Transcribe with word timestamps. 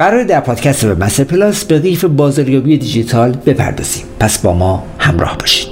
قرار 0.00 0.24
در 0.24 0.40
پادکست 0.40 0.86
به 0.86 0.94
مستر 0.94 1.24
پلاس 1.24 1.64
به 1.64 1.78
قیف 1.78 2.04
بازاریابی 2.04 2.78
دیجیتال 2.78 3.36
بپردازیم. 3.46 4.04
پس 4.20 4.38
با 4.38 4.52
ما 4.52 4.84
همراه 4.98 5.38
باشید. 5.38 5.68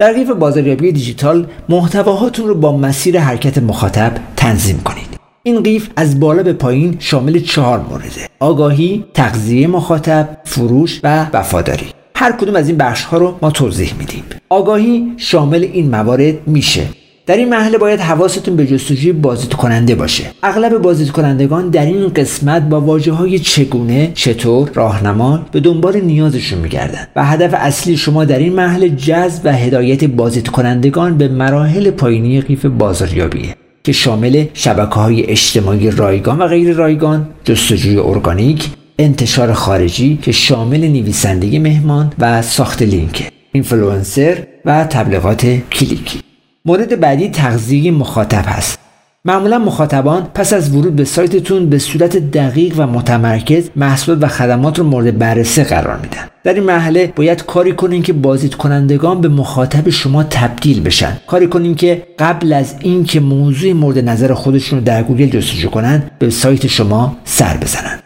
در 0.00 0.12
قیف 0.12 0.30
بازاریابی 0.30 0.92
دیجیتال 0.92 1.46
محتواهاتون 1.68 2.48
رو 2.48 2.54
با 2.54 2.76
مسیر 2.76 3.20
حرکت 3.20 3.58
مخاطب 3.58 4.12
تنظیم 4.36 4.80
کنید. 4.84 5.20
این 5.42 5.62
قیف 5.62 5.88
از 5.96 6.20
بالا 6.20 6.42
به 6.42 6.52
پایین 6.52 6.96
شامل 6.98 7.38
چهار 7.38 7.80
مورده 7.90 8.28
آگاهی، 8.40 9.04
تغذیه 9.14 9.66
مخاطب، 9.66 10.28
فروش 10.44 11.00
و 11.02 11.26
وفاداری. 11.32 11.86
هر 12.16 12.32
کدوم 12.32 12.56
از 12.56 12.68
این 12.68 12.78
بخش 12.78 13.04
ها 13.04 13.18
رو 13.18 13.38
ما 13.42 13.50
توضیح 13.50 13.94
میدیم. 13.98 14.24
آگاهی 14.48 15.12
شامل 15.16 15.62
این 15.72 15.90
موارد 15.90 16.48
میشه. 16.48 16.82
در 17.28 17.36
این 17.36 17.48
مرحله 17.48 17.78
باید 17.78 18.00
حواستون 18.00 18.56
به 18.56 18.66
جستجوی 18.66 19.12
بازدید 19.12 19.54
کننده 19.54 19.94
باشه. 19.94 20.24
اغلب 20.42 20.78
بازدید 20.78 21.10
کنندگان 21.10 21.68
در 21.70 21.86
این 21.86 22.08
قسمت 22.08 22.62
با 22.62 22.80
واژه 22.80 23.12
های 23.12 23.38
چگونه 23.38 24.12
چطور 24.14 24.70
راهنما 24.74 25.46
به 25.52 25.60
دنبال 25.60 26.00
نیازشون 26.00 26.58
میگردن 26.58 27.06
و 27.16 27.24
هدف 27.24 27.54
اصلی 27.54 27.96
شما 27.96 28.24
در 28.24 28.38
این 28.38 28.52
مرحله 28.52 28.88
جذب 28.88 29.40
و 29.44 29.52
هدایت 29.52 30.04
بازدید 30.04 30.48
کنندگان 30.48 31.18
به 31.18 31.28
مراحل 31.28 31.90
پایینی 31.90 32.40
قیف 32.40 32.66
بازاریابیه 32.66 33.54
که 33.84 33.92
شامل 33.92 34.44
شبکه 34.54 34.94
های 34.94 35.30
اجتماعی 35.30 35.90
رایگان 35.90 36.38
و 36.38 36.46
غیر 36.46 36.72
رایگان 36.72 37.28
جستجوی 37.44 37.98
ارگانیک 37.98 38.68
انتشار 38.98 39.52
خارجی 39.52 40.18
که 40.22 40.32
شامل 40.32 40.80
نویسندگی 40.80 41.58
مهمان 41.58 42.12
و 42.18 42.42
ساخت 42.42 42.82
لینک 42.82 43.32
اینفلوئنسر 43.52 44.46
و 44.64 44.84
تبلیغات 44.84 45.46
کلیکی. 45.72 46.27
مورد 46.68 47.00
بعدی 47.00 47.28
تغذیه 47.28 47.90
مخاطب 47.90 48.44
هست. 48.46 48.78
معمولا 49.24 49.58
مخاطبان 49.58 50.26
پس 50.34 50.52
از 50.52 50.74
ورود 50.74 50.96
به 50.96 51.04
سایتتون 51.04 51.68
به 51.68 51.78
صورت 51.78 52.16
دقیق 52.16 52.74
و 52.76 52.86
متمرکز 52.86 53.70
محصول 53.76 54.18
و 54.20 54.26
خدمات 54.26 54.78
رو 54.78 54.84
مورد 54.84 55.18
بررسی 55.18 55.64
قرار 55.64 55.96
میدن. 55.96 56.28
در 56.44 56.54
این 56.54 56.62
مرحله 56.62 57.12
باید 57.16 57.44
کاری 57.44 57.72
کنین 57.72 58.02
که 58.02 58.12
بازدید 58.12 58.54
کنندگان 58.54 59.20
به 59.20 59.28
مخاطب 59.28 59.90
شما 59.90 60.24
تبدیل 60.24 60.82
بشن. 60.82 61.16
کاری 61.26 61.46
کنین 61.46 61.74
که 61.74 62.02
قبل 62.18 62.52
از 62.52 62.74
اینکه 62.80 63.20
موضوع 63.20 63.72
مورد 63.72 63.98
نظر 63.98 64.34
خودشون 64.34 64.78
رو 64.78 64.84
در 64.84 65.02
گوگل 65.02 65.26
جستجو 65.26 65.68
کنن 65.70 66.02
به 66.18 66.30
سایت 66.30 66.66
شما 66.66 67.16
سر 67.24 67.56
بزنن. 67.56 67.98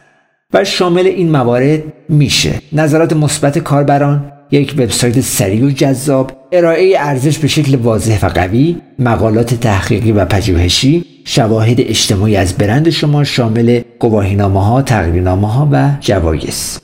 و 0.55 0.65
شامل 0.65 1.07
این 1.07 1.31
موارد 1.31 1.83
میشه 2.09 2.61
نظرات 2.73 3.13
مثبت 3.13 3.59
کاربران 3.59 4.33
یک 4.53 4.75
وبسایت 4.79 5.21
سریع 5.21 5.65
و 5.65 5.71
جذاب 5.71 6.33
ارائه 6.53 6.95
ارزش 6.99 7.39
به 7.39 7.49
شکل 7.49 7.77
واضح 7.77 8.27
و 8.27 8.29
قوی 8.29 8.77
مقالات 8.99 9.55
تحقیقی 9.55 10.13
و 10.13 10.25
پژوهشی 10.25 11.05
شواهد 11.25 11.81
اجتماعی 11.81 12.37
از 12.37 12.55
برند 12.55 12.91
شما 12.91 13.25
شامل 13.25 13.81
گواهینامه 13.99 14.65
ها 14.65 14.83
تقریرنامه 14.83 15.53
ها 15.53 15.69
و 15.73 15.91
جوایز. 16.01 16.79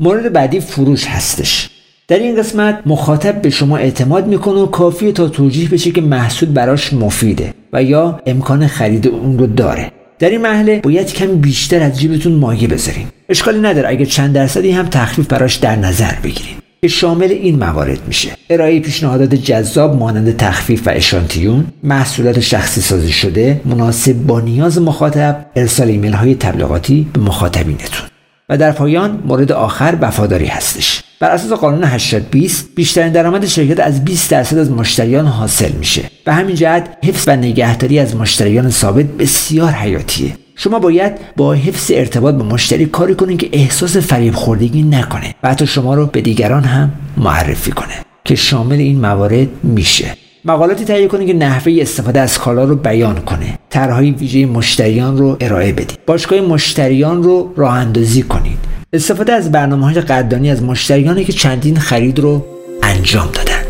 مورد 0.00 0.32
بعدی 0.32 0.60
فروش 0.60 1.06
هستش. 1.06 1.70
در 2.08 2.18
این 2.18 2.36
قسمت 2.36 2.78
مخاطب 2.86 3.42
به 3.42 3.50
شما 3.50 3.76
اعتماد 3.76 4.26
می‌کنه 4.26 4.54
و 4.54 4.66
کافیه 4.66 5.12
تا 5.12 5.28
توجیه 5.28 5.68
بشه 5.68 5.90
که 5.90 6.00
محصول 6.00 6.48
براش 6.48 6.92
مفیده 6.92 7.54
و 7.72 7.82
یا 7.82 8.20
امکان 8.26 8.66
خرید 8.66 9.08
اون 9.08 9.38
رو 9.38 9.46
داره. 9.46 9.92
در 10.18 10.30
این 10.30 10.40
مرحله 10.40 10.80
باید 10.80 11.12
کمی 11.12 11.34
بیشتر 11.34 11.82
از 11.82 12.00
جیبتون 12.00 12.32
مایه 12.32 12.68
بذارین. 12.68 13.06
اشکالی 13.28 13.60
نداره. 13.60 13.88
اگه 13.88 14.06
چند 14.06 14.32
درصدی 14.32 14.70
هم 14.70 14.86
تخفیف 14.86 15.26
براش 15.26 15.56
در 15.56 15.76
نظر 15.76 16.14
بگیریم 16.24 16.63
که 16.84 16.88
شامل 16.88 17.30
این 17.30 17.58
موارد 17.58 17.98
میشه. 18.06 18.30
ارائه 18.50 18.80
پیشنهادات 18.80 19.34
جذاب 19.34 19.96
مانند 19.96 20.36
تخفیف 20.36 20.86
و 20.86 20.90
اشانتیون 20.90 21.66
محصولات 21.82 22.40
شخصی 22.40 22.80
سازی 22.80 23.12
شده 23.12 23.60
مناسب 23.64 24.12
با 24.12 24.40
نیاز 24.40 24.80
مخاطب 24.80 25.46
ارسال 25.56 25.88
ایمیل 25.88 26.12
های 26.12 26.34
تبلیغاتی 26.34 27.06
به 27.12 27.20
مخاطبینتون. 27.20 28.08
و 28.48 28.56
در 28.56 28.72
پایان 28.72 29.22
مورد 29.26 29.52
آخر 29.52 29.98
وفاداری 30.00 30.46
هستش. 30.46 31.02
بر 31.20 31.30
اساس 31.30 31.52
قانون 31.52 31.84
820 31.84 32.74
بیشترین 32.74 33.12
درآمد 33.12 33.46
شرکت 33.46 33.80
از 33.80 34.04
20 34.04 34.30
درصد 34.30 34.58
از 34.58 34.70
مشتریان 34.70 35.26
حاصل 35.26 35.72
میشه. 35.72 36.02
به 36.24 36.32
همین 36.32 36.56
جهت 36.56 36.88
حفظ 37.04 37.28
و 37.28 37.36
نگهداری 37.36 37.98
از 37.98 38.16
مشتریان 38.16 38.70
ثابت 38.70 39.06
بسیار 39.06 39.70
حیاتیه. 39.70 40.43
شما 40.56 40.78
باید 40.78 41.12
با 41.36 41.52
حفظ 41.52 41.90
ارتباط 41.94 42.34
با 42.34 42.44
مشتری 42.44 42.86
کاری 42.86 43.14
کنید 43.14 43.38
که 43.38 43.48
احساس 43.52 43.96
فریب 43.96 44.34
خوردگی 44.34 44.82
نکنه 44.82 45.34
و 45.42 45.48
حتی 45.48 45.66
شما 45.66 45.94
رو 45.94 46.06
به 46.06 46.20
دیگران 46.20 46.64
هم 46.64 46.92
معرفی 47.16 47.72
کنه 47.72 47.94
که 48.24 48.34
شامل 48.34 48.76
این 48.76 49.00
موارد 49.00 49.48
میشه. 49.62 50.16
مقالاتی 50.44 50.84
تهیه 50.84 51.08
کنید 51.08 51.26
که 51.26 51.34
نحوه 51.34 51.76
استفاده 51.80 52.20
از 52.20 52.38
کالا 52.38 52.64
رو 52.64 52.76
بیان 52.76 53.20
کنه. 53.20 53.58
طرحهای 53.70 54.10
ویژه 54.10 54.46
مشتریان 54.46 55.16
رو 55.16 55.36
ارائه 55.40 55.72
بدید 55.72 55.98
باشگاه 56.06 56.40
مشتریان 56.40 57.22
رو 57.22 57.52
راه 57.56 57.74
اندازی 57.74 58.22
کنید 58.22 58.58
استفاده 58.92 59.32
از 59.32 59.52
برنامه 59.52 59.84
های 59.84 60.00
قدردانی 60.00 60.50
از 60.50 60.62
مشتریانی 60.62 61.24
که 61.24 61.32
چندین 61.32 61.76
خرید 61.76 62.18
رو 62.18 62.44
انجام 62.82 63.28
دادن. 63.32 63.62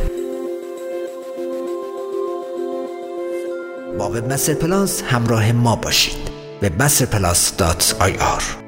با 3.99 4.11
وب 4.11 4.55
پلاس 4.61 5.03
همراه 5.03 5.53
ما 5.53 5.77
باشید. 5.77 6.34
به 6.65 6.71
بسرپلاس.ir 6.71 8.64